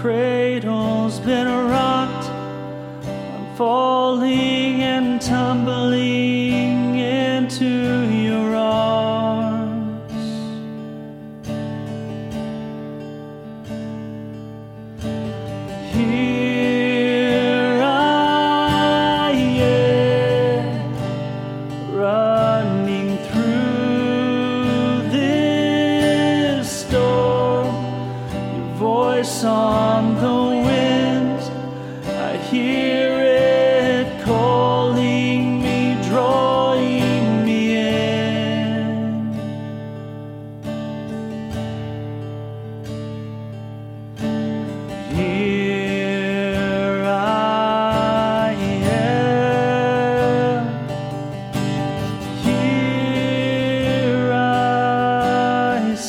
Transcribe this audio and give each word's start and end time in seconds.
cradle's 0.00 1.20
been 1.20 1.46
rocked. 1.46 2.24
I'm 2.26 3.54
falling 3.56 4.80
and 4.80 5.20
tumbling 5.20 6.39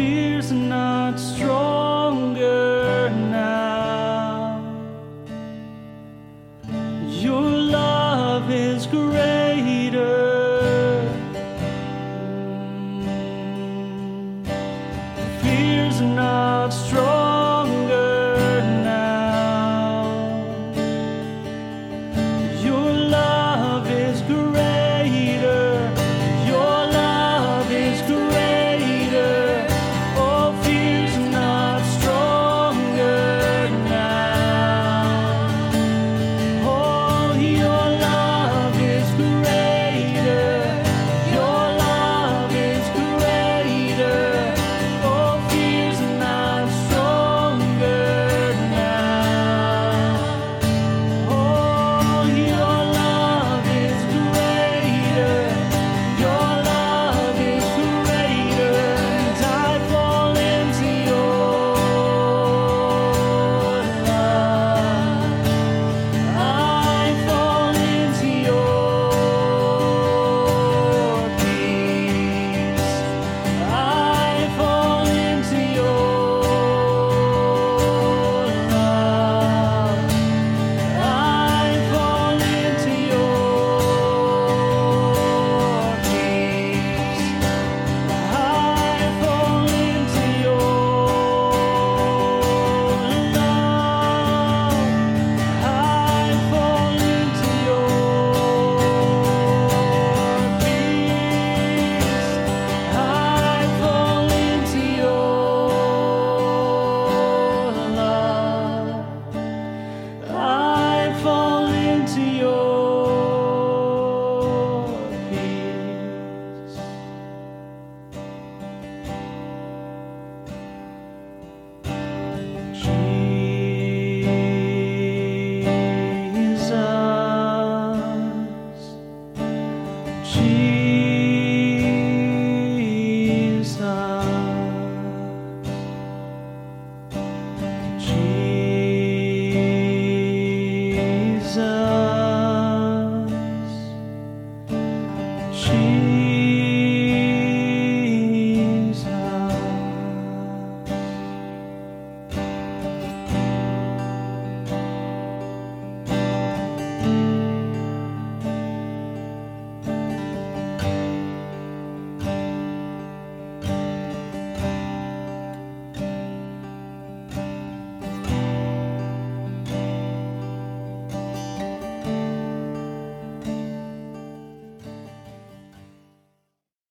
Fear's 0.00 0.50
not 0.50 1.20
strong. 1.20 1.49